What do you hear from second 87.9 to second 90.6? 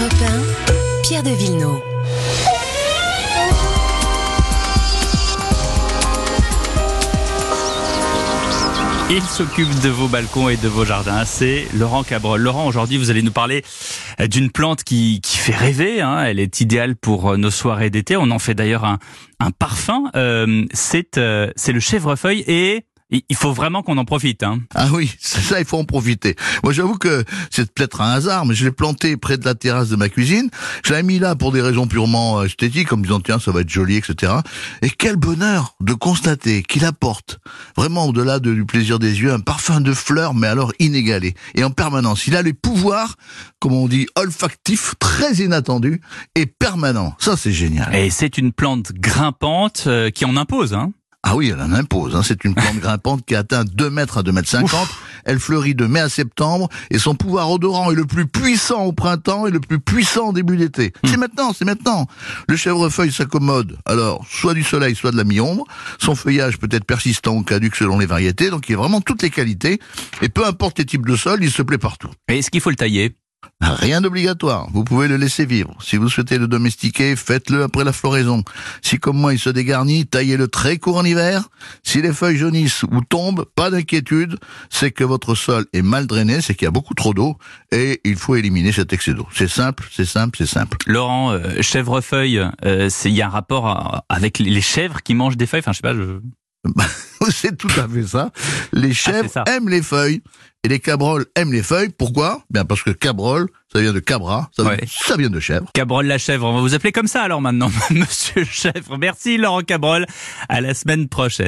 il faut éliminer cet excès d'eau. C'est simple, c'est simple, c'est